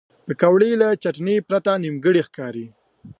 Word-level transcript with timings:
پکورې 0.25 0.71
له 0.81 0.87
چټنې 1.03 1.35
پرته 1.47 1.71
نیمګړې 1.83 2.21
ښکاري 2.27 2.67